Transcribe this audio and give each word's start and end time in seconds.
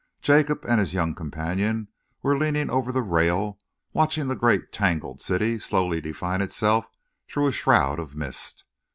Jacob 0.23 0.65
and 0.67 0.79
his 0.79 0.95
young 0.95 1.13
companion 1.13 1.87
were 2.23 2.35
leaning 2.35 2.71
over 2.71 2.91
the 2.91 3.03
rail, 3.03 3.59
watching 3.93 4.27
the 4.27 4.35
great, 4.35 4.71
tangled 4.71 5.21
city 5.21 5.59
slowly 5.59 6.01
define 6.01 6.41
itself 6.41 6.87
through 7.27 7.45
a 7.45 7.51
shroud 7.51 7.99
of 7.99 8.15
mist. 8.15 8.63